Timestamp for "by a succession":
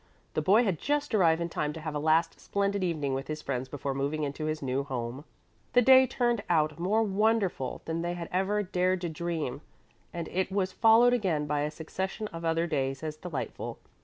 11.45-12.27